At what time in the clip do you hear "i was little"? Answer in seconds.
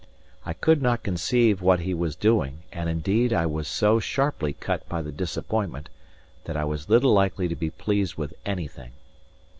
6.57-7.13